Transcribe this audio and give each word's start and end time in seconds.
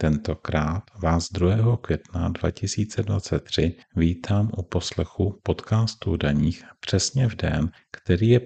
Tentokrát 0.00 0.82
vás 1.02 1.28
2. 1.32 1.76
května 1.76 2.28
2023 2.28 3.76
vítám 3.96 4.50
u 4.56 4.62
poslechu 4.62 5.40
podcastu 5.42 6.16
daních 6.16 6.64
přesně 6.80 7.28
v 7.28 7.36
den, 7.36 7.70
který 7.90 8.28
je 8.28 8.40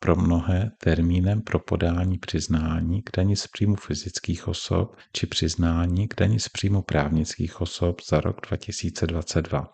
pro 0.00 0.16
mnohé 0.16 0.70
termínem 0.82 1.40
pro 1.40 1.58
podání 1.58 2.18
přiznání 2.18 3.02
k 3.02 3.10
dani 3.16 3.36
z 3.36 3.46
příjmu 3.46 3.76
fyzických 3.76 4.48
osob 4.48 4.96
či 5.12 5.26
přiznání 5.26 6.08
k 6.08 6.14
dani 6.16 6.40
z 6.40 6.48
příjmu 6.48 6.82
právnických 6.82 7.60
osob 7.60 8.00
za 8.10 8.20
rok 8.20 8.36
2022. 8.48 9.66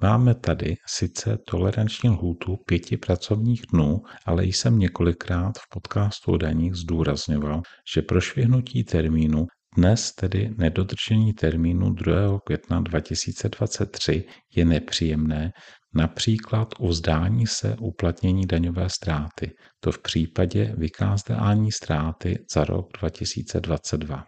Máme 0.00 0.34
tady 0.34 0.76
sice 0.86 1.38
toleranční 1.48 2.10
lhůtu 2.10 2.56
pěti 2.66 2.96
pracovních 2.96 3.62
dnů, 3.72 4.02
ale 4.26 4.44
jsem 4.44 4.78
několikrát 4.78 5.52
v 5.58 5.68
podcastu 5.70 6.32
o 6.32 6.36
daních 6.36 6.74
zdůrazňoval, 6.74 7.62
že 7.94 8.02
pro 8.02 8.20
švihnutí 8.20 8.84
termínu 8.84 9.46
dnes 9.76 10.12
tedy 10.12 10.50
nedodržení 10.58 11.32
termínu 11.32 11.90
2. 11.90 12.38
května 12.46 12.80
2023 12.80 14.24
je 14.56 14.64
nepříjemné, 14.64 15.52
například 15.94 16.68
vzdání 16.80 17.46
se 17.46 17.76
uplatnění 17.80 18.46
daňové 18.46 18.88
ztráty, 18.88 19.50
to 19.80 19.92
v 19.92 19.98
případě 19.98 20.74
vykázdání 20.78 21.72
ztráty 21.72 22.38
za 22.54 22.64
rok 22.64 22.86
2022. 23.00 24.24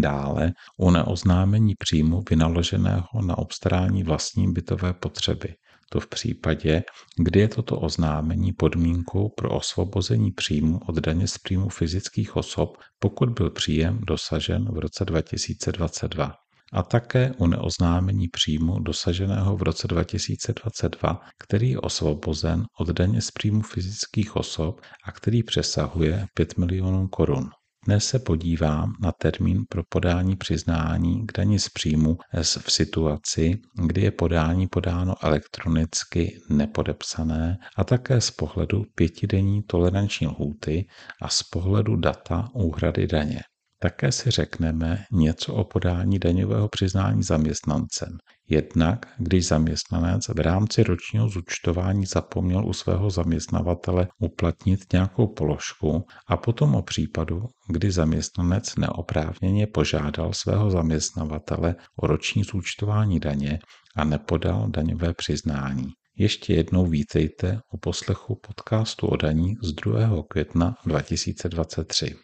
Dále 0.00 0.52
u 0.76 0.90
neoznámení 0.90 1.74
příjmu 1.78 2.22
vynaloženého 2.30 3.22
na 3.26 3.38
obstarání 3.38 4.02
vlastní 4.02 4.52
bytové 4.52 4.92
potřeby. 4.92 5.54
To 5.92 6.00
v 6.00 6.06
případě, 6.06 6.82
kdy 7.16 7.40
je 7.40 7.48
toto 7.48 7.80
oznámení 7.80 8.52
podmínkou 8.52 9.28
pro 9.28 9.50
osvobození 9.50 10.32
příjmu 10.32 10.80
od 10.88 10.96
daně 10.96 11.28
z 11.28 11.38
příjmu 11.38 11.68
fyzických 11.68 12.36
osob, 12.36 12.76
pokud 12.98 13.28
byl 13.30 13.50
příjem 13.50 14.00
dosažen 14.06 14.72
v 14.72 14.78
roce 14.78 15.04
2022 15.04 16.34
a 16.72 16.82
také 16.82 17.32
u 17.38 17.46
neoznámení 17.46 18.28
příjmu 18.28 18.78
dosaženého 18.78 19.56
v 19.56 19.62
roce 19.62 19.88
2022, 19.88 21.20
který 21.38 21.70
je 21.70 21.80
osvobozen 21.80 22.64
od 22.80 22.88
daně 22.88 23.20
z 23.22 23.30
příjmu 23.30 23.62
fyzických 23.62 24.36
osob 24.36 24.80
a 25.04 25.12
který 25.12 25.42
přesahuje 25.42 26.26
5 26.34 26.58
milionů 26.58 27.08
korun. 27.08 27.50
Dnes 27.86 28.04
se 28.04 28.18
podívám 28.18 28.92
na 29.00 29.12
termín 29.12 29.64
pro 29.68 29.82
podání 29.88 30.36
přiznání 30.36 31.26
k 31.26 31.32
dani 31.32 31.58
z 31.58 31.68
příjmu 31.68 32.18
v 32.42 32.72
situaci, 32.72 33.58
kdy 33.86 34.00
je 34.02 34.10
podání 34.10 34.66
podáno 34.66 35.14
elektronicky 35.24 36.40
nepodepsané 36.48 37.58
a 37.76 37.84
také 37.84 38.20
z 38.20 38.30
pohledu 38.30 38.84
pětidenní 38.94 39.62
toleranční 39.62 40.26
lhůty 40.26 40.88
a 41.22 41.28
z 41.28 41.42
pohledu 41.42 41.96
data 41.96 42.48
úhrady 42.52 43.06
daně. 43.06 43.40
Také 43.82 44.12
si 44.12 44.30
řekneme 44.30 45.04
něco 45.12 45.54
o 45.54 45.64
podání 45.64 46.18
daňového 46.18 46.68
přiznání 46.68 47.22
zaměstnancem. 47.22 48.08
Jednak, 48.48 49.06
když 49.18 49.46
zaměstnanec 49.46 50.28
v 50.28 50.40
rámci 50.40 50.82
ročního 50.82 51.28
zúčtování 51.28 52.06
zapomněl 52.06 52.66
u 52.66 52.72
svého 52.72 53.10
zaměstnavatele 53.10 54.08
uplatnit 54.18 54.80
nějakou 54.92 55.26
položku 55.26 56.04
a 56.28 56.36
potom 56.36 56.74
o 56.74 56.82
případu, 56.82 57.42
kdy 57.68 57.90
zaměstnanec 57.90 58.76
neoprávněně 58.76 59.66
požádal 59.66 60.32
svého 60.32 60.70
zaměstnavatele 60.70 61.74
o 61.96 62.06
roční 62.06 62.44
zúčtování 62.44 63.20
daně 63.20 63.58
a 63.96 64.04
nepodal 64.04 64.68
daňové 64.68 65.14
přiznání. 65.14 65.86
Ještě 66.16 66.54
jednou 66.54 66.86
vítejte 66.86 67.60
u 67.72 67.78
poslechu 67.78 68.40
podcastu 68.46 69.06
o 69.06 69.16
daní 69.16 69.54
z 69.62 69.72
2. 69.72 70.22
května 70.28 70.74
2023. 70.86 72.16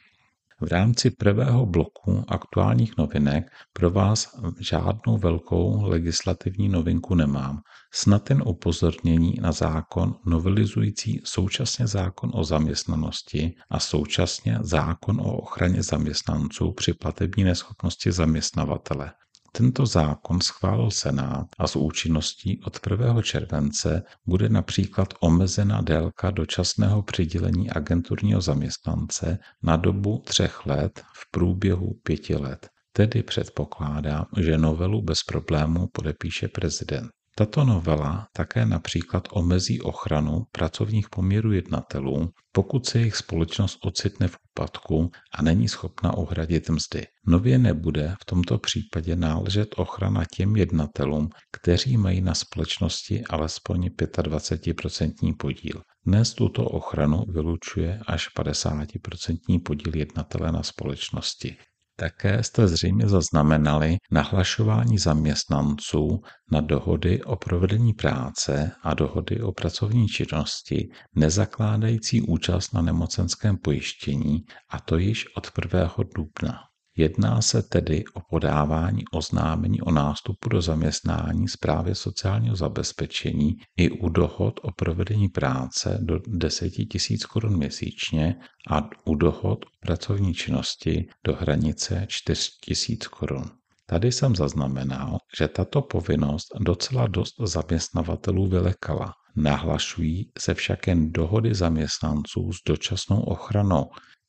V 0.60 0.66
rámci 0.68 1.10
prvého 1.10 1.66
bloku 1.66 2.24
aktuálních 2.28 2.96
novinek 2.96 3.46
pro 3.72 3.90
vás 3.90 4.28
žádnou 4.60 5.18
velkou 5.18 5.82
legislativní 5.82 6.68
novinku 6.68 7.14
nemám. 7.14 7.60
Snad 7.94 8.30
jen 8.30 8.42
upozornění 8.46 9.34
na 9.40 9.52
zákon 9.52 10.14
novelizující 10.26 11.20
současně 11.24 11.86
zákon 11.86 12.30
o 12.34 12.44
zaměstnanosti 12.44 13.54
a 13.70 13.80
současně 13.80 14.58
zákon 14.60 15.20
o 15.20 15.36
ochraně 15.36 15.82
zaměstnanců 15.82 16.72
při 16.72 16.92
platební 16.92 17.44
neschopnosti 17.44 18.12
zaměstnavatele. 18.12 19.12
Tento 19.56 19.86
zákon 19.86 20.40
schválil 20.40 20.90
Senát 20.90 21.46
a 21.58 21.66
s 21.66 21.76
účinností 21.76 22.60
od 22.64 22.80
1. 22.90 23.22
července 23.22 24.02
bude 24.26 24.48
například 24.48 25.14
omezena 25.20 25.80
délka 25.80 26.30
dočasného 26.30 27.02
přidělení 27.02 27.70
agenturního 27.70 28.40
zaměstnance 28.40 29.38
na 29.62 29.76
dobu 29.76 30.22
třech 30.26 30.66
let 30.66 31.02
v 31.14 31.30
průběhu 31.30 31.94
pěti 32.02 32.34
let. 32.36 32.68
Tedy 32.92 33.22
předpokládám, 33.22 34.26
že 34.36 34.58
novelu 34.58 35.02
bez 35.02 35.22
problémů 35.22 35.88
podepíše 35.92 36.48
prezident. 36.48 37.10
Tato 37.38 37.64
novela 37.64 38.28
také 38.32 38.66
například 38.66 39.28
omezí 39.30 39.80
ochranu 39.80 40.44
pracovních 40.52 41.10
poměrů 41.10 41.52
jednatelů, 41.52 42.30
pokud 42.52 42.86
se 42.86 42.98
jejich 42.98 43.16
společnost 43.16 43.78
ocitne 43.82 44.28
v 44.28 44.36
úpadku 44.50 45.10
a 45.34 45.42
není 45.42 45.68
schopna 45.68 46.16
uhradit 46.16 46.68
mzdy. 46.68 47.06
Nově 47.26 47.58
nebude 47.58 48.14
v 48.22 48.24
tomto 48.24 48.58
případě 48.58 49.16
náležet 49.16 49.68
ochrana 49.76 50.24
těm 50.36 50.56
jednatelům, 50.56 51.28
kteří 51.52 51.96
mají 51.96 52.20
na 52.20 52.34
společnosti 52.34 53.24
alespoň 53.24 53.86
25% 53.86 55.36
podíl. 55.38 55.82
Dnes 56.06 56.34
tuto 56.34 56.64
ochranu 56.64 57.24
vylučuje 57.28 58.00
až 58.06 58.28
50% 58.38 59.62
podíl 59.62 59.96
jednatele 59.96 60.52
na 60.52 60.62
společnosti. 60.62 61.56
Také 61.98 62.42
jste 62.42 62.68
zřejmě 62.68 63.08
zaznamenali 63.08 63.96
nahlašování 64.10 64.98
zaměstnanců 64.98 66.20
na 66.52 66.60
dohody 66.60 67.22
o 67.22 67.36
provedení 67.36 67.92
práce 67.92 68.72
a 68.82 68.94
dohody 68.94 69.40
o 69.42 69.52
pracovní 69.52 70.08
činnosti 70.08 70.88
nezakládající 71.14 72.22
účast 72.22 72.72
na 72.72 72.82
nemocenském 72.82 73.56
pojištění, 73.56 74.44
a 74.70 74.80
to 74.80 74.96
již 74.96 75.36
od 75.36 75.50
1. 75.74 75.94
dubna. 76.16 76.58
Jedná 76.98 77.42
se 77.42 77.62
tedy 77.62 78.04
o 78.14 78.20
podávání 78.30 79.02
oznámení 79.12 79.80
o 79.80 79.90
nástupu 79.90 80.48
do 80.48 80.62
zaměstnání 80.62 81.48
správě 81.48 81.94
sociálního 81.94 82.56
zabezpečení 82.56 83.56
i 83.76 83.90
u 83.90 84.08
dohod 84.08 84.60
o 84.62 84.72
provedení 84.72 85.28
práce 85.28 85.98
do 86.02 86.20
10 86.26 86.72
000 86.78 86.88
korun 87.28 87.56
měsíčně 87.56 88.36
a 88.70 88.88
u 89.04 89.14
dohod 89.14 89.64
o 89.64 89.68
pracovní 89.80 90.34
činnosti 90.34 91.08
do 91.26 91.34
hranice 91.34 92.06
4 92.08 92.50
000 92.88 92.98
korun. 93.10 93.44
Tady 93.86 94.12
jsem 94.12 94.36
zaznamenal, 94.36 95.18
že 95.38 95.48
tato 95.48 95.82
povinnost 95.82 96.46
docela 96.60 97.06
dost 97.06 97.34
zaměstnavatelů 97.44 98.46
vylekala. 98.46 99.12
Nahlašují 99.36 100.30
se 100.38 100.54
však 100.54 100.86
jen 100.86 101.12
dohody 101.12 101.54
zaměstnanců 101.54 102.52
s 102.52 102.56
dočasnou 102.66 103.20
ochranou, 103.20 103.84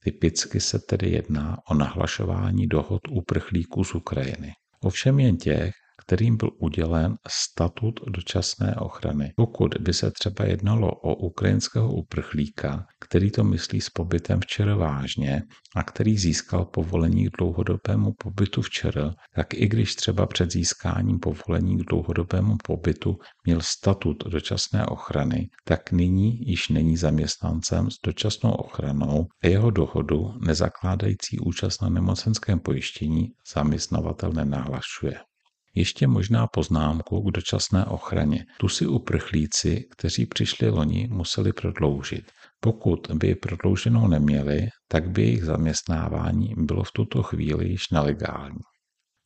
Typicky 0.07 0.59
se 0.59 0.79
tedy 0.79 1.09
jedná 1.09 1.57
o 1.69 1.73
nahlašování 1.73 2.67
dohod 2.67 3.01
uprchlíků 3.09 3.83
z 3.83 3.95
Ukrajiny. 3.95 4.51
Ovšem 4.81 5.19
jen 5.19 5.37
těch, 5.37 5.73
kterým 6.07 6.37
byl 6.37 6.49
udělen 6.59 7.15
statut 7.27 7.99
dočasné 8.07 8.75
ochrany. 8.75 9.33
Pokud 9.35 9.75
by 9.79 9.93
se 9.93 10.11
třeba 10.11 10.45
jednalo 10.45 10.91
o 10.91 11.15
ukrajinského 11.15 11.93
uprchlíka, 11.93 12.85
který 12.99 13.31
to 13.31 13.43
myslí 13.43 13.81
s 13.81 13.89
pobytem 13.89 14.39
včera 14.39 14.75
vážně 14.75 15.43
a 15.75 15.83
který 15.83 16.17
získal 16.17 16.65
povolení 16.65 17.27
k 17.27 17.37
dlouhodobému 17.37 18.13
pobytu 18.23 18.61
včera, 18.61 19.13
tak 19.35 19.53
i 19.53 19.67
když 19.67 19.95
třeba 19.95 20.25
před 20.25 20.51
získáním 20.51 21.19
povolení 21.19 21.77
k 21.77 21.85
dlouhodobému 21.89 22.57
pobytu 22.63 23.17
měl 23.45 23.61
statut 23.61 24.23
dočasné 24.27 24.85
ochrany, 24.85 25.49
tak 25.65 25.91
nyní 25.91 26.39
již 26.49 26.69
není 26.69 26.97
zaměstnancem 26.97 27.91
s 27.91 27.95
dočasnou 28.05 28.51
ochranou 28.51 29.27
a 29.43 29.47
jeho 29.47 29.71
dohodu 29.71 30.33
nezakládající 30.45 31.39
účast 31.39 31.81
na 31.81 31.89
nemocenském 31.89 32.59
pojištění 32.59 33.27
zaměstnavatel 33.53 34.31
nenahlašuje. 34.31 35.19
Ještě 35.75 36.07
možná 36.07 36.47
poznámku 36.47 37.21
k 37.21 37.33
dočasné 37.33 37.85
ochraně. 37.85 38.45
Tu 38.59 38.69
si 38.69 38.87
uprchlíci, 38.87 39.83
kteří 39.91 40.25
přišli 40.25 40.69
loni, 40.69 41.07
museli 41.11 41.53
prodloužit. 41.53 42.31
Pokud 42.59 43.07
by 43.13 43.35
prodlouženou 43.35 44.07
neměli, 44.07 44.67
tak 44.87 45.09
by 45.09 45.21
jejich 45.21 45.43
zaměstnávání 45.43 46.53
bylo 46.57 46.83
v 46.83 46.91
tuto 46.91 47.23
chvíli 47.23 47.69
již 47.69 47.89
nelegální. 47.89 48.59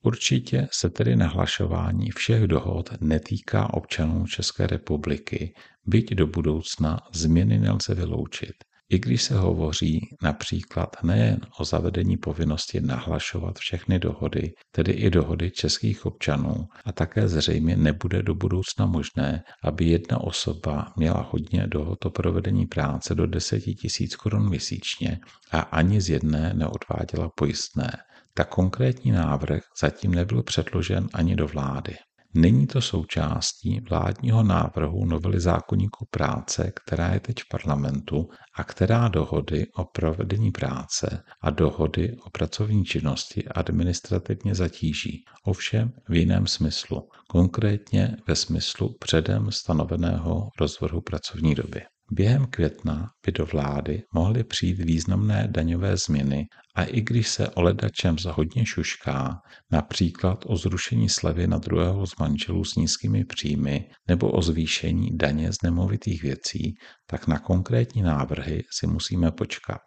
Určitě 0.03 0.67
se 0.71 0.89
tedy 0.89 1.15
nahlašování 1.15 2.11
všech 2.11 2.47
dohod 2.47 2.89
netýká 3.01 3.73
občanů 3.73 4.27
České 4.27 4.67
republiky, 4.67 5.53
byť 5.85 6.13
do 6.15 6.27
budoucna 6.27 6.99
změny 7.13 7.59
nelze 7.59 7.95
vyloučit 7.95 8.53
i 8.91 8.99
když 8.99 9.23
se 9.23 9.37
hovoří 9.37 9.99
například 10.21 10.95
nejen 11.03 11.39
o 11.59 11.65
zavedení 11.65 12.17
povinnosti 12.17 12.81
nahlašovat 12.81 13.59
všechny 13.59 13.99
dohody, 13.99 14.53
tedy 14.71 14.91
i 14.91 15.09
dohody 15.09 15.51
českých 15.51 16.05
občanů, 16.05 16.67
a 16.85 16.91
také 16.91 17.27
zřejmě 17.27 17.77
nebude 17.77 18.23
do 18.23 18.35
budoucna 18.35 18.85
možné, 18.85 19.43
aby 19.63 19.85
jedna 19.85 20.21
osoba 20.21 20.93
měla 20.95 21.29
hodně 21.31 21.67
dohod 21.67 22.05
o 22.05 22.09
provedení 22.09 22.65
práce 22.65 23.15
do 23.15 23.27
10 23.27 23.63
000 23.67 23.75
korun 24.23 24.49
měsíčně 24.49 25.19
a 25.51 25.59
ani 25.59 26.01
z 26.01 26.09
jedné 26.09 26.53
neodváděla 26.53 27.29
pojistné. 27.35 27.91
tak 28.33 28.49
konkrétní 28.49 29.11
návrh 29.11 29.61
zatím 29.81 30.15
nebyl 30.15 30.43
předložen 30.43 31.09
ani 31.13 31.35
do 31.35 31.47
vlády. 31.47 31.95
Není 32.33 32.67
to 32.67 32.81
součástí 32.81 33.79
vládního 33.89 34.43
návrhu 34.43 35.05
novely 35.05 35.39
zákonníku 35.39 36.07
práce, 36.11 36.71
která 36.75 37.13
je 37.13 37.19
teď 37.19 37.39
v 37.39 37.49
parlamentu 37.49 38.29
a 38.55 38.63
která 38.63 39.07
dohody 39.07 39.67
o 39.75 39.83
provedení 39.85 40.51
práce 40.51 41.23
a 41.41 41.49
dohody 41.49 42.17
o 42.25 42.29
pracovní 42.29 42.85
činnosti 42.85 43.47
administrativně 43.47 44.55
zatíží, 44.55 45.23
ovšem 45.45 45.91
v 46.09 46.15
jiném 46.15 46.47
smyslu, 46.47 47.09
konkrétně 47.27 48.17
ve 48.27 48.35
smyslu 48.35 48.95
předem 48.99 49.51
stanoveného 49.51 50.49
rozvrhu 50.59 51.01
pracovní 51.01 51.55
doby. 51.55 51.81
Během 52.13 52.45
května 52.45 53.09
by 53.25 53.31
do 53.31 53.45
vlády 53.45 54.03
mohly 54.13 54.43
přijít 54.43 54.79
významné 54.79 55.47
daňové 55.51 55.97
změny 55.97 56.45
a 56.75 56.83
i 56.83 57.01
když 57.01 57.27
se 57.27 57.49
o 57.49 57.61
ledačem 57.61 58.17
šušká, 58.63 59.39
například 59.71 60.43
o 60.47 60.57
zrušení 60.57 61.09
slevy 61.09 61.47
na 61.47 61.57
druhého 61.57 62.07
z 62.07 62.11
manželů 62.19 62.65
s 62.65 62.75
nízkými 62.75 63.25
příjmy 63.25 63.85
nebo 64.07 64.31
o 64.31 64.41
zvýšení 64.41 65.17
daně 65.17 65.53
z 65.53 65.55
nemovitých 65.63 66.23
věcí, 66.23 66.73
tak 67.09 67.27
na 67.27 67.39
konkrétní 67.39 68.01
návrhy 68.01 68.63
si 68.79 68.87
musíme 68.87 69.31
počkat. 69.31 69.79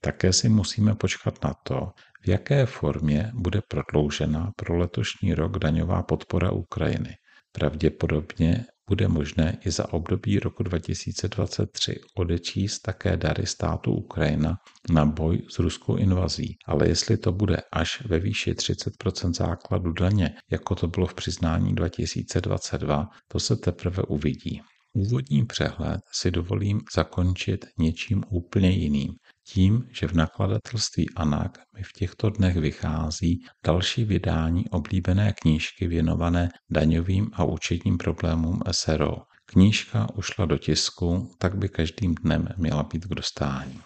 Také 0.00 0.32
si 0.32 0.48
musíme 0.48 0.94
počkat 0.94 1.44
na 1.44 1.54
to, 1.66 1.80
v 2.24 2.28
jaké 2.28 2.66
formě 2.66 3.30
bude 3.34 3.60
prodloužena 3.68 4.50
pro 4.56 4.76
letošní 4.76 5.34
rok 5.34 5.58
daňová 5.58 6.02
podpora 6.02 6.50
Ukrajiny. 6.50 7.14
Pravděpodobně 7.52 8.64
bude 8.88 9.08
možné 9.08 9.58
i 9.64 9.70
za 9.70 9.92
období 9.92 10.38
roku 10.38 10.62
2023 10.62 12.00
odečíst 12.14 12.78
také 12.78 13.16
dary 13.16 13.46
státu 13.46 13.92
Ukrajina 13.92 14.58
na 14.90 15.06
boj 15.06 15.42
s 15.48 15.58
ruskou 15.58 15.96
invazí. 15.96 16.56
Ale 16.66 16.88
jestli 16.88 17.16
to 17.16 17.32
bude 17.32 17.56
až 17.72 18.04
ve 18.04 18.18
výši 18.18 18.52
30% 18.52 19.34
základu 19.34 19.92
daně, 19.92 20.34
jako 20.50 20.74
to 20.74 20.86
bylo 20.88 21.06
v 21.06 21.14
přiznání 21.14 21.74
2022, 21.74 23.08
to 23.28 23.40
se 23.40 23.56
teprve 23.56 24.02
uvidí. 24.02 24.62
Úvodní 24.92 25.46
přehled 25.46 26.00
si 26.12 26.30
dovolím 26.30 26.80
zakončit 26.94 27.66
něčím 27.78 28.24
úplně 28.28 28.70
jiným. 28.70 29.12
Tím, 29.46 29.88
že 29.92 30.08
v 30.08 30.12
nakladatelství 30.12 31.10
ANAK 31.16 31.58
mi 31.76 31.82
v 31.82 31.92
těchto 31.92 32.30
dnech 32.30 32.56
vychází 32.56 33.44
další 33.66 34.04
vydání 34.04 34.68
oblíbené 34.68 35.32
knížky 35.32 35.86
věnované 35.86 36.48
daňovým 36.70 37.30
a 37.32 37.44
účetním 37.44 37.98
problémům 37.98 38.60
SRO. 38.70 39.16
Knížka 39.46 40.06
ušla 40.14 40.46
do 40.46 40.58
tisku, 40.58 41.34
tak 41.38 41.54
by 41.54 41.68
každým 41.68 42.14
dnem 42.14 42.48
měla 42.56 42.82
být 42.82 43.04
k 43.04 43.14
dostání. 43.14 43.80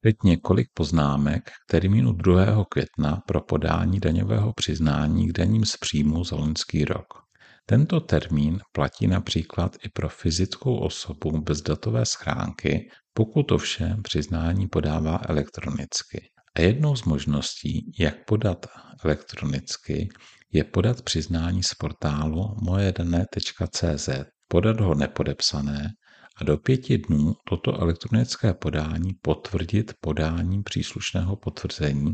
Teď 0.00 0.16
několik 0.24 0.68
poznámek 0.74 1.42
k 1.44 1.70
termínu 1.70 2.12
2. 2.12 2.64
května 2.70 3.22
pro 3.26 3.40
podání 3.40 4.00
daňového 4.00 4.52
přiznání 4.52 5.28
k 5.28 5.32
daním 5.32 5.64
z 5.64 5.76
příjmu 5.76 6.24
za 6.24 6.36
loňský 6.36 6.84
rok. 6.84 7.21
Tento 7.66 8.00
termín 8.00 8.58
platí 8.72 9.06
například 9.06 9.76
i 9.84 9.88
pro 9.88 10.08
fyzickou 10.08 10.76
osobu 10.76 11.40
bez 11.40 11.62
datové 11.62 12.06
schránky, 12.06 12.90
pokud 13.14 13.52
ovšem 13.52 14.02
přiznání 14.02 14.68
podává 14.68 15.20
elektronicky. 15.28 16.28
A 16.56 16.60
jednou 16.60 16.96
z 16.96 17.04
možností, 17.04 17.92
jak 17.98 18.24
podat 18.24 18.66
elektronicky, 19.04 20.08
je 20.52 20.64
podat 20.64 21.02
přiznání 21.02 21.62
z 21.62 21.74
portálu 21.74 22.56
mojedane.cz, 22.62 24.08
podat 24.48 24.80
ho 24.80 24.94
nepodepsané 24.94 25.88
a 26.36 26.44
do 26.44 26.58
pěti 26.58 26.98
dnů 26.98 27.34
toto 27.48 27.80
elektronické 27.80 28.54
podání 28.54 29.10
potvrdit 29.22 29.92
podáním 30.00 30.62
příslušného 30.62 31.36
potvrzení, 31.36 32.12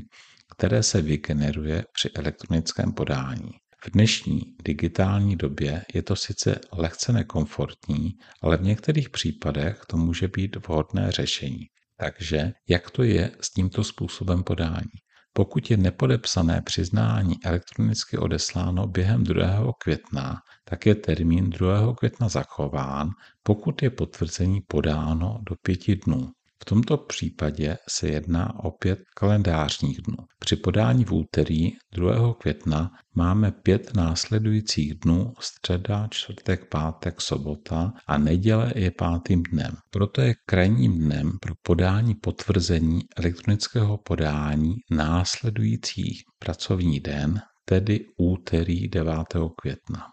které 0.56 0.82
se 0.82 1.02
vygeneruje 1.02 1.84
při 1.92 2.10
elektronickém 2.14 2.92
podání. 2.92 3.50
V 3.84 3.90
dnešní 3.90 4.40
digitální 4.64 5.36
době 5.36 5.84
je 5.94 6.02
to 6.02 6.16
sice 6.16 6.60
lehce 6.72 7.12
nekomfortní, 7.12 8.14
ale 8.42 8.56
v 8.56 8.62
některých 8.62 9.10
případech 9.10 9.80
to 9.86 9.96
může 9.96 10.28
být 10.28 10.56
vhodné 10.66 11.12
řešení. 11.12 11.66
Takže 11.96 12.52
jak 12.69 12.90
to 12.90 13.02
je 13.02 13.30
s 13.40 13.50
tímto 13.50 13.84
způsobem 13.84 14.42
podání? 14.42 14.98
Pokud 15.32 15.70
je 15.70 15.76
nepodepsané 15.76 16.62
přiznání 16.62 17.34
elektronicky 17.44 18.19
odesláno 18.19 18.86
během 18.86 19.25
2. 19.25 19.72
května, 19.82 20.36
tak 20.64 20.86
je 20.86 20.94
termín 20.94 21.50
2. 21.50 21.94
května 21.94 22.28
zachován, 22.28 23.10
pokud 23.42 23.82
je 23.82 23.90
potvrzení 23.90 24.60
podáno 24.69 25.38
do 25.48 25.54
pěti 25.62 25.96
dnů. 25.96 26.31
V 26.62 26.64
tomto 26.64 26.96
případě 26.96 27.76
se 27.88 28.08
jedná 28.08 28.64
o 28.64 28.70
pět 28.70 28.99
kalendářních 29.16 30.00
dnů. 30.02 30.16
Při 30.38 30.56
podání 30.56 31.05
v 31.05 31.12
úterý 31.12 31.70
2. 31.94 32.34
května 32.34 32.90
máme 33.14 33.52
pět 33.52 33.94
následujících 33.94 34.94
dnů 34.94 35.32
středa, 35.40 36.08
čtvrtek, 36.10 36.69
pátek, 36.69 37.20
sobota 37.20 37.93
a 38.06 38.19
neděle 38.19 38.72
je 38.76 38.90
pátým 38.90 39.43
dnem. 39.43 39.76
Proto 39.90 40.20
je 40.20 40.34
krajním 40.46 40.99
dnem 40.99 41.32
pro 41.40 41.55
podání 41.62 42.14
potvrzení 42.14 43.00
elektronického 43.16 43.99
podání 43.99 44.75
následující 44.90 46.19
pracovní 46.38 47.00
den, 47.00 47.40
tedy 47.64 48.05
úterý 48.19 48.88
9. 48.88 49.14
května. 49.60 50.06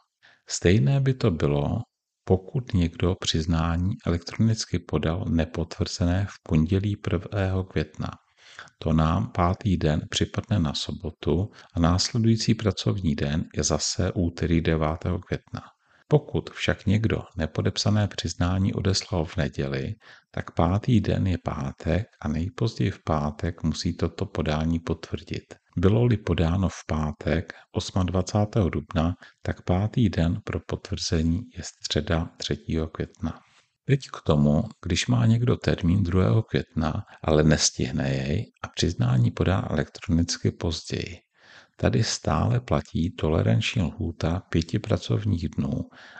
Stejné 0.49 0.99
by 0.99 1.13
to 1.13 1.31
bylo, 1.31 1.81
pokud 2.27 2.73
někdo 2.73 3.15
přiznání 3.15 3.95
elektronicky 4.05 4.79
podal 4.79 5.25
nepotvrzené 5.29 6.27
v 6.29 6.33
pondělí 6.43 6.97
1. 7.35 7.63
května. 7.63 8.11
To 8.77 8.93
nám 8.93 9.31
pátý 9.31 9.77
den 9.77 10.01
připadne 10.09 10.59
na 10.59 10.73
sobotu 10.73 11.51
a 11.73 11.79
následující 11.79 12.53
pracovní 12.53 13.15
den 13.15 13.45
je 13.55 13.63
zase 13.63 14.11
úterý 14.11 14.61
9. 14.61 14.87
května. 15.27 15.61
Pokud 16.07 16.49
však 16.49 16.85
někdo 16.85 17.21
nepodepsané 17.37 18.07
přiznání 18.07 18.73
odeslal 18.73 19.25
v 19.25 19.37
neděli, 19.37 19.93
tak 20.31 20.51
pátý 20.51 21.01
den 21.01 21.27
je 21.27 21.37
pátek 21.43 22.07
a 22.21 22.27
nejpozději 22.27 22.91
v 22.91 23.03
pátek 23.03 23.63
musí 23.63 23.97
toto 23.97 24.25
podání 24.25 24.79
potvrdit. 24.79 25.55
Bylo-li 25.77 26.17
podáno 26.17 26.69
v 26.69 26.85
pátek 26.87 27.53
28. 28.03 28.69
dubna, 28.69 29.15
tak 29.41 29.61
pátý 29.61 30.09
den 30.09 30.41
pro 30.43 30.59
potvrzení 30.59 31.41
je 31.57 31.63
středa 31.63 32.29
3. 32.37 32.57
května. 32.91 33.39
Teď 33.85 33.99
k 34.07 34.21
tomu, 34.25 34.63
když 34.85 35.07
má 35.07 35.25
někdo 35.25 35.57
termín 35.57 36.03
2. 36.03 36.41
května, 36.49 37.03
ale 37.23 37.43
nestihne 37.43 38.09
jej 38.13 38.45
a 38.63 38.67
přiznání 38.67 39.31
podá 39.31 39.67
elektronicky 39.69 40.51
později. 40.51 41.17
Tady 41.77 42.03
stále 42.03 42.59
platí 42.59 43.15
toleranční 43.19 43.81
lhůta 43.81 44.39
pěti 44.49 44.79
pracovních 44.79 45.49
dnů 45.49 45.71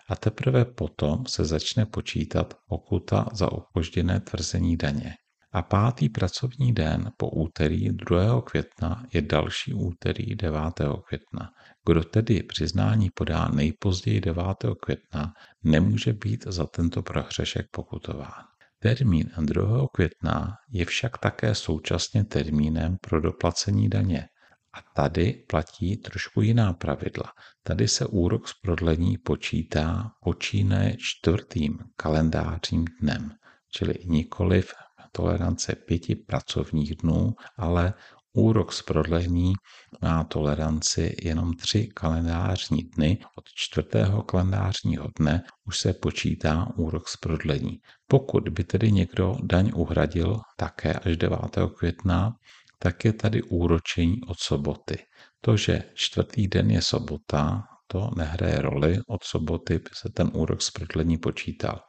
a 0.10 0.16
teprve 0.16 0.66
potom 0.66 1.26
se 1.26 1.46
začne 1.46 1.86
počítat 1.86 2.54
pokuta 2.68 3.26
za 3.34 3.52
opožděné 3.52 4.20
tvrzení 4.20 4.78
daně. 4.78 5.14
A 5.56 5.62
pátý 5.62 6.10
pracovní 6.10 6.74
den 6.74 7.12
po 7.18 7.30
úterý 7.30 7.90
2. 7.90 8.42
května 8.42 9.06
je 9.14 9.22
další 9.22 9.74
úterý 9.74 10.36
9. 10.36 10.60
května. 11.08 11.50
Kdo 11.88 12.04
tedy 12.04 12.44
přiznání 12.44 13.10
podá 13.16 13.48
nejpozději 13.48 14.22
9. 14.22 14.44
května, 14.82 15.34
nemůže 15.64 16.14
být 16.14 16.44
za 16.48 16.66
tento 16.66 17.02
prohřešek 17.02 17.66
pokutován. 17.72 18.44
Termín 18.80 19.30
2. 19.40 19.88
května 19.94 20.54
je 20.72 20.86
však 20.86 21.18
také 21.18 21.56
současně 21.56 22.24
termínem 22.24 22.98
pro 23.02 23.22
doplacení 23.22 23.90
daně. 23.90 24.26
A 24.74 24.80
tady 24.96 25.44
platí 25.50 25.98
trošku 25.98 26.42
jiná 26.42 26.74
pravidla. 26.74 27.32
Tady 27.64 27.88
se 27.88 28.06
úrok 28.06 28.48
z 28.48 28.54
prodlení 28.62 29.18
počítá 29.18 30.12
počínaje 30.24 30.96
čtvrtým 31.00 31.78
kalendářním 31.96 32.86
dnem, 33.02 33.32
čili 33.72 33.96
nikoliv 34.06 34.74
tolerance 35.16 35.76
pěti 35.76 36.16
pracovních 36.16 36.96
dnů, 36.96 37.34
ale 37.58 37.94
úrok 38.34 38.74
z 38.74 38.82
prodlení 38.82 39.54
má 40.02 40.24
toleranci 40.24 41.16
jenom 41.24 41.54
tři 41.54 41.88
kalendářní 41.94 42.84
dny. 42.84 43.18
Od 43.38 43.46
čtvrtého 43.56 44.24
kalendářního 44.24 45.08
dne 45.20 45.44
už 45.66 45.80
se 45.80 45.94
počítá 45.94 46.68
úrok 46.76 47.08
z 47.08 47.18
prodlení. 47.18 47.80
Pokud 48.08 48.50
by 48.50 48.64
tedy 48.64 48.92
někdo 48.92 49.38
daň 49.44 49.72
uhradil 49.76 50.40
také 50.58 50.94
až 50.94 51.18
9. 51.18 51.40
května, 51.78 52.34
tak 52.80 53.06
je 53.06 53.14
tady 53.14 53.44
úročení 53.44 54.22
od 54.28 54.40
soboty. 54.40 54.98
To, 55.42 55.58
že 55.58 55.84
čtvrtý 55.94 56.48
den 56.48 56.72
je 56.72 56.82
sobota, 56.82 57.64
to 57.88 58.10
nehraje 58.18 58.62
roli, 58.62 59.00
od 59.08 59.24
soboty 59.24 59.78
by 59.78 59.90
se 59.94 60.10
ten 60.10 60.32
úrok 60.34 60.62
z 60.62 60.72
prodlení 60.72 61.18
počítal. 61.18 61.80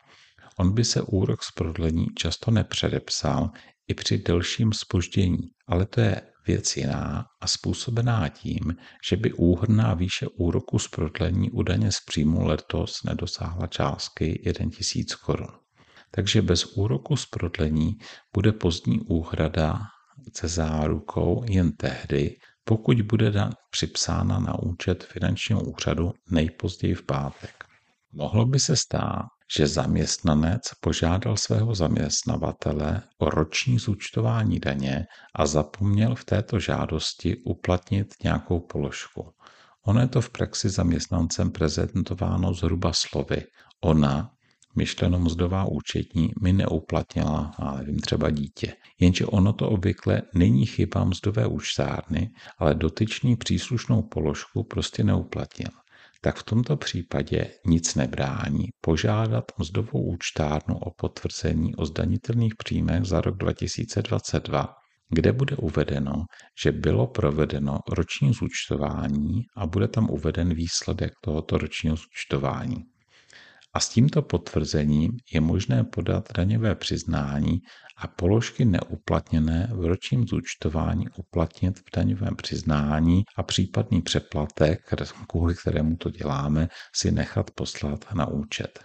On 0.58 0.74
by 0.74 0.84
se 0.84 1.02
úrok 1.02 1.42
z 1.42 1.52
prodlení 1.52 2.06
často 2.18 2.50
nepředepsal 2.50 3.50
i 3.88 3.94
při 3.94 4.18
delším 4.18 4.72
spoždění, 4.72 5.38
ale 5.68 5.86
to 5.86 6.00
je 6.00 6.22
věc 6.46 6.76
jiná 6.76 7.24
a 7.40 7.46
způsobená 7.46 8.28
tím, 8.28 8.76
že 9.10 9.16
by 9.16 9.32
úhrná 9.32 9.94
výše 9.94 10.26
úroku 10.38 10.78
z 10.78 10.88
prodlení 10.88 11.50
u 11.50 11.62
daně 11.62 11.92
z 11.92 11.96
příjmu 12.06 12.46
letos 12.46 13.02
nedosáhla 13.04 13.66
částky 13.66 14.42
1000 14.70 15.14
korun. 15.14 15.48
Takže 16.10 16.42
bez 16.42 16.64
úroku 16.64 17.16
z 17.16 17.26
prodlení 17.26 17.92
bude 18.34 18.52
pozdní 18.52 19.00
úhrada 19.00 19.80
se 20.34 20.48
zárukou 20.48 21.44
jen 21.48 21.72
tehdy, 21.72 22.36
pokud 22.64 23.02
bude 23.02 23.30
daň 23.30 23.52
připsána 23.70 24.38
na 24.38 24.58
účet 24.58 25.04
finančního 25.04 25.60
úřadu 25.62 26.12
nejpozději 26.30 26.94
v 26.94 27.06
pátek. 27.06 27.64
Mohlo 28.12 28.46
by 28.46 28.60
se 28.60 28.76
stát, 28.76 29.26
že 29.54 29.66
zaměstnanec 29.66 30.62
požádal 30.80 31.36
svého 31.36 31.74
zaměstnavatele 31.74 33.02
o 33.18 33.30
roční 33.30 33.78
zúčtování 33.78 34.60
daně 34.60 35.06
a 35.34 35.46
zapomněl 35.46 36.14
v 36.14 36.24
této 36.24 36.60
žádosti 36.60 37.36
uplatnit 37.36 38.14
nějakou 38.24 38.60
položku. 38.60 39.32
Ono 39.86 40.00
je 40.00 40.08
to 40.08 40.20
v 40.20 40.30
praxi 40.30 40.68
zaměstnancem 40.68 41.50
prezentováno 41.50 42.54
zhruba 42.54 42.92
slovy. 42.92 43.42
Ona, 43.80 44.30
myšleno 44.76 45.18
mzdová 45.18 45.64
účetní, 45.64 46.30
mi 46.42 46.52
neuplatnila, 46.52 47.54
ale 47.58 47.84
vím 47.84 47.98
třeba 47.98 48.30
dítě. 48.30 48.72
Jenže 49.00 49.26
ono 49.26 49.52
to 49.52 49.70
obvykle 49.70 50.22
není 50.34 50.66
chyba 50.66 51.04
mzdové 51.04 51.46
účtárny, 51.46 52.30
ale 52.58 52.74
dotyčný 52.74 53.36
příslušnou 53.36 54.02
položku 54.02 54.64
prostě 54.64 55.04
neuplatnil 55.04 55.70
tak 56.20 56.36
v 56.36 56.42
tomto 56.42 56.76
případě 56.76 57.50
nic 57.66 57.94
nebrání 57.94 58.64
požádat 58.80 59.44
mzdovou 59.58 60.02
účtárnu 60.02 60.78
o 60.78 60.90
potvrzení 60.90 61.74
o 61.74 61.86
zdanitelných 61.86 62.54
příjmech 62.54 63.04
za 63.04 63.20
rok 63.20 63.36
2022, 63.36 64.74
kde 65.08 65.32
bude 65.32 65.56
uvedeno, 65.56 66.12
že 66.62 66.72
bylo 66.72 67.06
provedeno 67.06 67.78
roční 67.92 68.32
zúčtování 68.32 69.42
a 69.56 69.66
bude 69.66 69.88
tam 69.88 70.10
uveden 70.10 70.54
výsledek 70.54 71.12
tohoto 71.24 71.58
ročního 71.58 71.96
zúčtování. 71.96 72.76
A 73.76 73.80
s 73.80 73.88
tímto 73.88 74.22
potvrzením 74.22 75.18
je 75.32 75.40
možné 75.40 75.84
podat 75.84 76.28
daňové 76.32 76.74
přiznání 76.74 77.60
a 77.96 78.06
položky 78.06 78.64
neuplatněné 78.64 79.70
v 79.72 79.84
ročním 79.84 80.26
zúčtování 80.26 81.06
uplatnit 81.16 81.78
v 81.78 81.82
daňovém 81.96 82.36
přiznání 82.36 83.24
a 83.36 83.42
případný 83.42 84.02
přeplatek, 84.02 84.80
kvůli 85.28 85.54
kterému 85.54 85.96
to 85.96 86.10
děláme, 86.10 86.68
si 86.94 87.10
nechat 87.10 87.50
poslat 87.50 88.04
na 88.14 88.26
účet. 88.26 88.84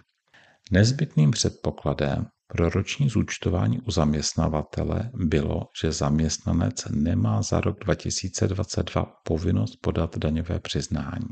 Nezbytným 0.70 1.30
předpokladem 1.30 2.26
pro 2.46 2.68
roční 2.68 3.08
zúčtování 3.08 3.80
u 3.80 3.90
zaměstnavatele 3.90 5.10
bylo, 5.14 5.62
že 5.82 5.92
zaměstnanec 5.92 6.84
nemá 6.90 7.42
za 7.42 7.60
rok 7.60 7.78
2022 7.84 9.06
povinnost 9.24 9.76
podat 9.82 10.18
daňové 10.18 10.60
přiznání. 10.60 11.28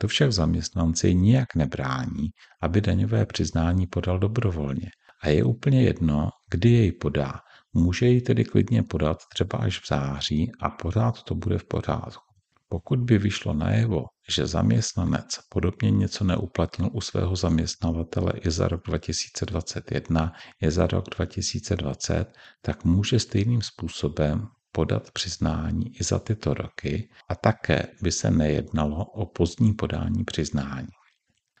To 0.00 0.08
však 0.08 0.32
zaměstnanci 0.32 1.14
nijak 1.14 1.54
nebrání, 1.54 2.30
aby 2.62 2.80
daňové 2.80 3.26
přiznání 3.26 3.86
podal 3.86 4.18
dobrovolně. 4.18 4.90
A 5.22 5.28
je 5.28 5.44
úplně 5.44 5.82
jedno, 5.82 6.30
kdy 6.50 6.70
jej 6.70 6.92
podá. 6.92 7.40
Může 7.72 8.06
ji 8.06 8.20
tedy 8.20 8.44
klidně 8.44 8.82
podat 8.82 9.18
třeba 9.34 9.58
až 9.58 9.80
v 9.80 9.88
září 9.88 10.52
a 10.60 10.70
pořád 10.70 11.22
to 11.22 11.34
bude 11.34 11.58
v 11.58 11.64
pořádku. 11.64 12.24
Pokud 12.68 12.98
by 12.98 13.18
vyšlo 13.18 13.54
najevo, 13.54 14.04
že 14.28 14.46
zaměstnanec 14.46 15.38
podobně 15.48 15.90
něco 15.90 16.24
neuplatnil 16.24 16.90
u 16.92 17.00
svého 17.00 17.36
zaměstnavatele 17.36 18.32
i 18.46 18.50
za 18.50 18.68
rok 18.68 18.80
2021, 18.86 20.32
je 20.60 20.70
za 20.70 20.86
rok 20.86 21.04
2020, 21.16 22.32
tak 22.62 22.84
může 22.84 23.18
stejným 23.18 23.62
způsobem 23.62 24.48
podat 24.72 25.10
přiznání 25.10 25.96
i 25.96 26.04
za 26.04 26.18
tyto 26.18 26.54
roky 26.54 27.08
a 27.28 27.34
také 27.34 27.86
by 28.02 28.12
se 28.12 28.30
nejednalo 28.30 29.04
o 29.04 29.26
pozdní 29.26 29.74
podání 29.74 30.24
přiznání. 30.24 30.88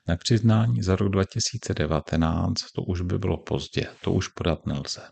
Na 0.08 0.16
přiznání 0.16 0.82
za 0.82 0.96
rok 0.96 1.08
2019 1.08 2.56
to 2.74 2.82
už 2.82 3.00
by 3.00 3.18
bylo 3.18 3.36
pozdě, 3.36 3.86
to 4.04 4.12
už 4.12 4.28
podat 4.28 4.66
nelze. 4.66 5.02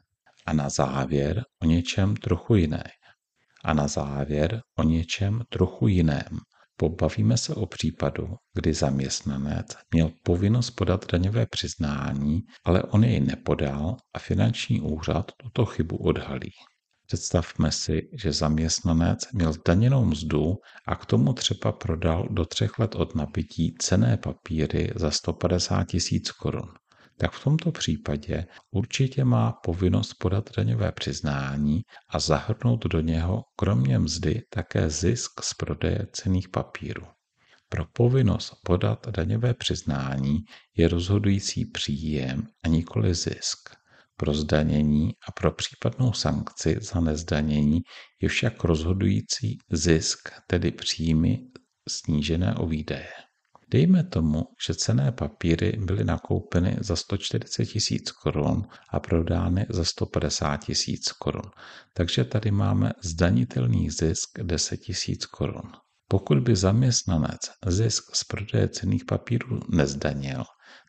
A 0.47 0.53
na 0.53 0.69
závěr 0.69 1.45
o 1.63 1.65
něčem 1.65 2.17
trochu 2.17 2.55
jiné. 2.55 2.85
A 3.65 3.75
na 3.75 3.89
závěr 3.89 4.63
o 4.79 4.83
něčem 4.83 5.43
trochu 5.49 5.89
jiném. 5.89 6.39
Pobavíme 6.77 7.37
se 7.37 7.55
o 7.55 7.67
případu, 7.67 8.37
kdy 8.55 8.75
zaměstnanec 8.75 9.67
měl 9.91 10.11
povinnost 10.23 10.71
podat 10.71 11.13
daňové 11.13 11.47
přiznání, 11.47 12.41
ale 12.65 12.83
on 12.83 13.05
jej 13.05 13.21
nepodal 13.21 13.97
a 14.15 14.19
finanční 14.19 14.81
úřad 14.81 15.33
tuto 15.43 15.65
chybu 15.65 15.97
odhalí. 15.97 16.53
Představme 17.11 17.73
si, 17.73 18.09
že 18.13 18.33
zaměstnanec 18.33 19.33
měl 19.33 19.53
zdaněnou 19.53 20.05
mzdu 20.05 20.55
a 20.87 20.97
k 20.97 21.07
tomu 21.07 21.33
třeba 21.33 21.73
prodal 21.73 22.29
do 22.31 22.45
třech 22.45 22.79
let 22.79 22.95
od 22.95 23.15
nabití 23.15 23.75
cené 23.79 24.17
papíry 24.17 24.93
za 24.97 25.11
150 25.11 25.85
tisíc 25.85 26.31
korun. 26.31 26.69
Tak 27.17 27.33
v 27.33 27.45
tomto 27.45 27.73
případě 27.73 28.47
určitě 28.71 29.25
má 29.25 29.53
povinnost 29.53 30.15
podat 30.15 30.51
daňové 30.57 30.93
přiznání 30.93 31.81
a 32.11 32.19
zahrnout 32.19 32.87
do 32.87 33.01
něho 33.01 33.43
kromě 33.57 33.99
mzdy 33.99 34.43
také 34.51 34.91
zisk 34.91 35.43
z 35.43 35.55
prodeje 35.55 36.07
cených 36.13 36.49
papírů. 36.49 37.07
Pro 37.69 37.85
povinnost 37.93 38.53
podat 38.65 39.09
daňové 39.09 39.55
přiznání 39.55 40.39
je 40.77 40.89
rozhodující 40.89 41.65
příjem 41.65 42.47
a 42.65 42.69
nikoli 42.69 43.15
zisk. 43.15 43.78
Pro 44.21 44.35
zdanění 44.35 45.11
a 45.29 45.33
pro 45.33 45.53
případnou 45.53 46.13
sankci 46.13 46.79
za 46.81 47.01
nezdanění 47.01 47.81
je 48.21 48.29
však 48.29 48.65
rozhodující 48.65 49.59
zisk, 49.73 50.29
tedy 50.47 50.71
příjmy 50.71 51.39
snížené 51.89 52.55
o 52.55 52.67
výdaje. 52.67 53.09
Dejme 53.71 54.05
tomu, 54.05 54.45
že 54.67 54.75
cené 54.75 55.13
papíry 55.13 55.73
byly 55.85 56.05
nakoupeny 56.05 56.77
za 56.81 56.97
140 56.97 57.67
tisíc 57.67 58.11
korun 58.11 58.63
a 58.91 59.01
prodány 59.01 59.67
za 59.69 59.85
150 59.85 60.57
tisíc 60.57 61.13
korun. 61.13 61.51
Takže 61.95 62.25
tady 62.25 62.51
máme 62.51 62.93
zdanitelný 63.03 63.91
zisk 63.91 64.41
10 64.43 64.77
tisíc 64.77 65.27
korun. 65.27 65.73
Pokud 66.09 66.39
by 66.39 66.57
zaměstnanec 66.57 67.41
zisk 67.67 68.17
z 68.17 68.25
prodeje 68.25 68.69
cených 68.69 69.05
papírů 69.05 69.61
nezdanil, 69.71 70.45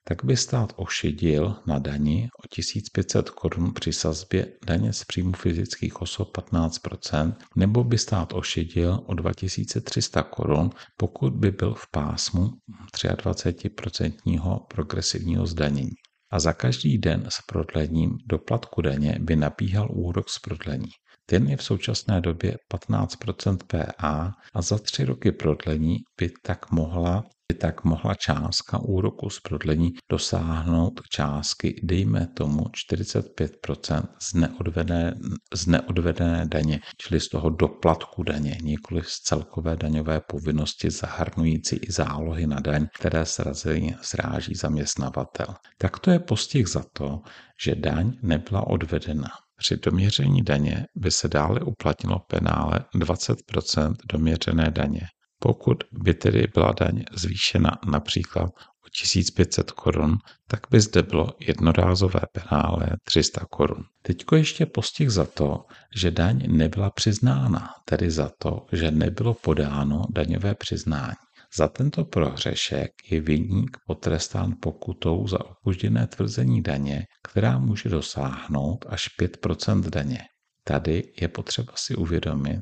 tak 0.09 0.25
by 0.25 0.37
stát 0.37 0.73
ošidil 0.75 1.55
na 1.67 1.79
dani 1.79 2.29
o 2.43 2.47
1500 2.47 3.29
korun 3.29 3.73
při 3.73 3.93
sazbě 3.93 4.47
daně 4.65 4.93
z 4.93 5.03
příjmu 5.03 5.33
fyzických 5.33 6.01
osob 6.01 6.37
15% 6.37 7.33
nebo 7.55 7.83
by 7.83 7.97
stát 7.97 8.33
ošidil 8.33 9.03
o 9.05 9.13
2300 9.13 10.23
korun, 10.23 10.69
pokud 10.97 11.33
by 11.33 11.51
byl 11.51 11.73
v 11.73 11.87
pásmu 11.91 12.49
23% 12.93 14.59
progresivního 14.67 15.45
zdanění. 15.45 15.95
A 16.31 16.39
za 16.39 16.53
každý 16.53 16.97
den 16.97 17.25
s 17.29 17.41
prodlením 17.47 18.17
doplatku 18.25 18.81
daně 18.81 19.17
by 19.21 19.35
nabíhal 19.35 19.87
úrok 19.91 20.29
z 20.29 20.39
prodlení. 20.39 20.89
Ten 21.25 21.47
je 21.47 21.57
v 21.57 21.63
současné 21.63 22.21
době 22.21 22.57
15% 22.73 23.57
PA 23.67 24.31
a 24.53 24.61
za 24.61 24.77
tři 24.77 25.05
roky 25.05 25.31
prodlení 25.31 25.97
by 26.19 26.31
tak 26.43 26.71
mohla 26.71 27.23
by 27.51 27.57
tak 27.57 27.83
mohla 27.83 28.13
částka 28.13 28.79
úroku 28.79 29.29
z 29.29 29.39
prodlení 29.39 29.93
dosáhnout 30.11 31.01
částky, 31.11 31.81
dejme 31.83 32.27
tomu 32.27 32.63
45% 32.91 34.03
z 34.21 34.33
neodvedené, 34.33 35.15
z 35.53 35.67
neodvedené 35.67 36.45
daně, 36.45 36.79
čili 36.97 37.19
z 37.19 37.29
toho 37.29 37.49
doplatku 37.49 38.23
daně, 38.23 38.57
nikoli 38.61 39.01
z 39.05 39.13
celkové 39.13 39.75
daňové 39.75 40.21
povinnosti 40.27 40.89
zahrnující 40.89 41.75
i 41.75 41.91
zálohy 41.91 42.47
na 42.47 42.59
daň, 42.59 42.87
které 42.99 43.25
srazí, 43.25 43.95
sráží 44.01 44.55
zaměstnavatel. 44.55 45.55
Tak 45.77 45.99
to 45.99 46.11
je 46.11 46.19
postih 46.19 46.67
za 46.67 46.83
to, 46.93 47.21
že 47.63 47.75
daň 47.75 48.13
nebyla 48.21 48.67
odvedena. 48.67 49.29
Při 49.57 49.77
doměření 49.77 50.41
daně 50.41 50.85
by 50.95 51.11
se 51.11 51.27
dále 51.27 51.59
uplatnilo 51.59 52.19
penále 52.19 52.85
20% 52.95 53.95
doměřené 54.11 54.71
daně. 54.71 55.01
Pokud 55.39 55.83
by 55.91 56.13
tedy 56.13 56.47
byla 56.53 56.73
daň 56.79 57.03
zvýšena 57.11 57.71
například 57.85 58.49
o 58.85 58.89
1500 59.01 59.71
korun, 59.71 60.17
tak 60.47 60.59
by 60.71 60.79
zde 60.79 61.03
bylo 61.03 61.29
jednorázové 61.39 62.19
penále 62.31 62.87
300 63.03 63.45
korun. 63.45 63.83
Teďko 64.01 64.35
ještě 64.35 64.65
postih 64.65 65.09
za 65.09 65.25
to, 65.25 65.65
že 65.95 66.11
daň 66.11 66.43
nebyla 66.47 66.89
přiznána, 66.89 67.69
tedy 67.85 68.11
za 68.11 68.31
to, 68.37 68.65
že 68.71 68.91
nebylo 68.91 69.33
podáno 69.33 70.01
daňové 70.11 70.55
přiznání. 70.55 71.15
Za 71.55 71.67
tento 71.67 72.05
prohřešek 72.05 72.91
je 73.11 73.21
viník 73.21 73.77
potrestán 73.87 74.55
pokutou 74.61 75.27
za 75.27 75.45
opožděné 75.45 76.07
tvrzení 76.07 76.61
daně, 76.61 77.05
která 77.23 77.59
může 77.59 77.89
dosáhnout 77.89 78.85
až 78.89 79.07
5% 79.21 79.89
daně. 79.89 80.19
Tady 80.63 81.03
je 81.21 81.27
potřeba 81.27 81.73
si 81.75 81.95
uvědomit, 81.95 82.59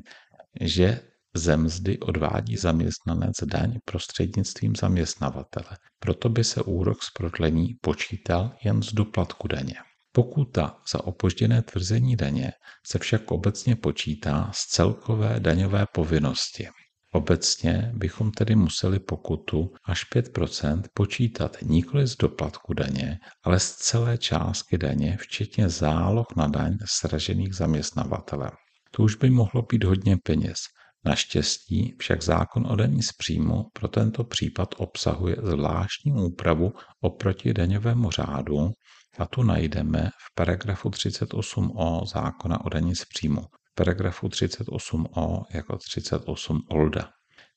že 0.60 1.00
ze 1.34 1.56
mzdy 1.56 1.98
odvádí 1.98 2.56
zaměstnanec 2.56 3.36
daň 3.44 3.78
prostřednictvím 3.84 4.76
zaměstnavatele. 4.76 5.76
Proto 5.98 6.28
by 6.28 6.44
se 6.44 6.62
úrok 6.62 7.02
z 7.02 7.10
prodlení 7.10 7.74
počítal 7.80 8.52
jen 8.64 8.82
z 8.82 8.92
doplatku 8.92 9.48
daně. 9.48 9.74
Pokuta 10.12 10.76
za 10.92 11.04
opožděné 11.04 11.62
tvrzení 11.62 12.16
daně 12.16 12.52
se 12.86 12.98
však 12.98 13.30
obecně 13.30 13.76
počítá 13.76 14.50
z 14.54 14.66
celkové 14.66 15.40
daňové 15.40 15.86
povinnosti. 15.94 16.68
Obecně 17.12 17.92
bychom 17.94 18.30
tedy 18.30 18.56
museli 18.56 18.98
pokutu 18.98 19.72
až 19.84 20.04
5% 20.14 20.82
počítat 20.94 21.56
nikoli 21.62 22.06
z 22.06 22.16
doplatku 22.16 22.74
daně, 22.74 23.18
ale 23.44 23.60
z 23.60 23.70
celé 23.70 24.18
částky 24.18 24.78
daně, 24.78 25.16
včetně 25.20 25.68
záloh 25.68 26.26
na 26.36 26.46
daň 26.46 26.76
sražených 26.84 27.54
zaměstnavatelem. 27.54 28.50
To 28.90 29.02
už 29.02 29.14
by 29.14 29.30
mohlo 29.30 29.62
být 29.62 29.84
hodně 29.84 30.16
peněz. 30.24 30.58
Naštěstí 31.04 31.94
však 31.98 32.22
zákon 32.22 32.66
o 32.66 32.76
daní 32.76 33.02
z 33.02 33.12
příjmu 33.12 33.64
pro 33.72 33.88
tento 33.88 34.24
případ 34.24 34.74
obsahuje 34.78 35.36
zvláštní 35.42 36.12
úpravu 36.12 36.72
oproti 37.00 37.54
daňovému 37.54 38.10
řádu 38.10 38.70
a 39.18 39.26
tu 39.26 39.42
najdeme 39.42 40.10
v 40.10 40.34
paragrafu 40.34 40.88
38o 40.88 42.06
zákona 42.06 42.64
o 42.64 42.68
daní 42.68 42.94
z 42.94 43.04
příjmu. 43.04 43.40
V 43.40 43.74
paragrafu 43.74 44.28
38o 44.28 45.44
jako 45.54 45.76
38 45.76 46.62
olda. 46.70 47.10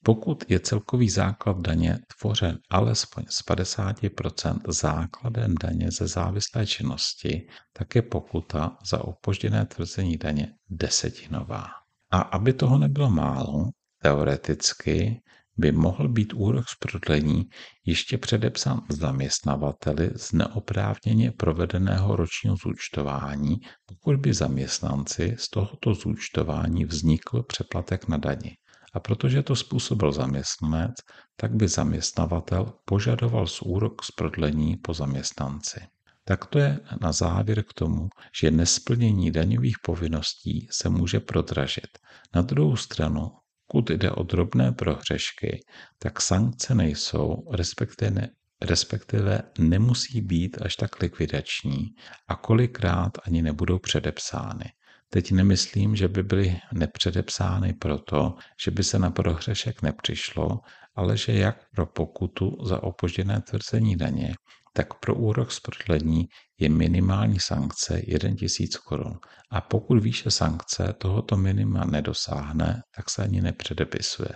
Pokud 0.04 0.44
je 0.52 0.60
celkový 0.60 1.10
základ 1.10 1.62
daně 1.62 2.00
tvořen 2.20 2.58
alespoň 2.70 3.24
z 3.30 3.46
50% 3.46 4.60
základem 4.68 5.56
daně 5.56 5.92
ze 5.92 6.08
závislé 6.08 6.68
činnosti, 6.68 7.48
tak 7.74 7.96
je 7.96 8.02
pokuta 8.02 8.78
za 8.86 9.04
opožděné 9.04 9.66
tvrzení 9.66 10.18
daně 10.18 10.54
desetinová. 10.70 11.81
A 12.12 12.22
aby 12.22 12.54
toho 12.54 12.78
nebylo 12.78 13.10
málo, 13.10 13.70
teoreticky 14.02 15.22
by 15.58 15.72
mohl 15.72 16.08
být 16.08 16.34
úrok 16.34 16.70
z 16.70 16.76
prodlení 16.76 17.50
ještě 17.86 18.18
předepsán 18.18 18.82
zaměstnavateli 18.90 20.12
z 20.16 20.32
neoprávněně 20.32 21.32
provedeného 21.32 22.16
ročního 22.16 22.56
zúčtování, 22.56 23.58
pokud 23.86 24.16
by 24.16 24.34
zaměstnanci 24.34 25.36
z 25.40 25.50
tohoto 25.50 25.94
zúčtování 25.94 26.86
vznikl 26.86 27.44
přeplatek 27.44 28.08
na 28.08 28.18
dani. 28.18 28.58
A 28.94 29.00
protože 29.00 29.44
to 29.44 29.56
způsobil 29.56 30.12
zaměstnanec, 30.12 30.96
tak 31.36 31.56
by 31.56 31.68
zaměstnavatel 31.68 32.74
požadoval 32.86 33.48
z 33.48 33.62
úrok 33.62 34.04
z 34.04 34.12
prodlení 34.12 34.78
po 34.78 34.94
zaměstnanci. 34.94 35.80
Tak 36.24 36.46
to 36.46 36.60
je 36.60 36.80
na 37.02 37.12
závěr 37.12 37.64
k 37.64 37.74
tomu, 37.74 38.10
že 38.42 38.52
nesplnění 38.52 39.32
daňových 39.32 39.76
povinností 39.84 40.68
se 40.72 40.90
může 40.90 41.20
prodražit. 41.20 41.98
Na 42.36 42.42
druhou 42.42 42.76
stranu, 42.76 43.32
pokud 43.68 43.90
jde 43.90 44.12
o 44.12 44.24
drobné 44.24 44.72
prohřešky, 44.72 45.60
tak 46.00 46.22
sankce 46.22 46.76
nejsou, 46.76 47.36
respektive, 47.52 48.28
respektive 48.62 49.42
nemusí 49.60 50.22
být 50.22 50.62
až 50.62 50.76
tak 50.76 51.02
likvidační 51.02 51.88
a 52.28 52.36
kolikrát 52.36 53.12
ani 53.26 53.42
nebudou 53.42 53.80
předepsány. 53.80 54.66
Teď 55.10 55.32
nemyslím, 55.32 55.96
že 55.96 56.08
by 56.08 56.24
byly 56.24 56.60
nepředepsány 56.74 57.74
proto, 57.74 58.36
že 58.64 58.72
by 58.72 58.84
se 58.84 59.00
na 59.00 59.12
prohřešek 59.12 59.82
nepřišlo, 59.82 60.60
ale 60.96 61.18
že 61.18 61.34
jak 61.34 61.70
pro 61.76 61.86
pokutu 61.86 62.58
za 62.66 62.84
opožděné 62.84 63.42
tvrzení 63.42 63.96
daně, 63.96 64.34
tak 64.74 64.94
pro 64.94 65.16
úrok 65.16 65.52
z 65.52 65.60
prodlení 65.60 66.28
je 66.60 66.70
minimální 66.70 67.40
sankce 67.40 68.02
1000 68.02 68.78
korun. 68.78 69.20
A 69.52 69.62
pokud 69.62 70.04
výše 70.04 70.32
sankce 70.32 70.94
tohoto 70.98 71.38
minima 71.38 71.86
nedosáhne, 71.86 72.82
tak 72.96 73.10
se 73.10 73.24
ani 73.24 73.42
nepředepisuje. 73.42 74.30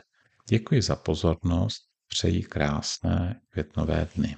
Děkuji 0.50 0.82
za 0.82 0.96
pozornost, 0.96 1.82
přeji 2.08 2.44
krásné 2.44 3.42
květnové 3.50 4.08
dny. 4.16 4.36